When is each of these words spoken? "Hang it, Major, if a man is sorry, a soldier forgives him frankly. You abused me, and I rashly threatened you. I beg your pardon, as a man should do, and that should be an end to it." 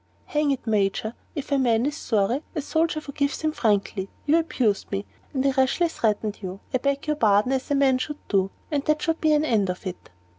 "Hang 0.25 0.49
it, 0.49 0.65
Major, 0.65 1.13
if 1.35 1.51
a 1.51 1.59
man 1.59 1.85
is 1.85 1.95
sorry, 1.95 2.41
a 2.55 2.61
soldier 2.63 2.99
forgives 3.01 3.41
him 3.41 3.51
frankly. 3.51 4.09
You 4.25 4.37
abused 4.39 4.91
me, 4.91 5.05
and 5.31 5.45
I 5.45 5.51
rashly 5.51 5.89
threatened 5.89 6.39
you. 6.41 6.59
I 6.73 6.79
beg 6.79 7.05
your 7.05 7.17
pardon, 7.17 7.51
as 7.51 7.69
a 7.69 7.75
man 7.75 7.99
should 7.99 8.17
do, 8.27 8.49
and 8.71 8.83
that 8.85 9.03
should 9.03 9.21
be 9.21 9.33
an 9.33 9.45
end 9.45 9.67
to 9.67 9.75
it." 9.87 10.09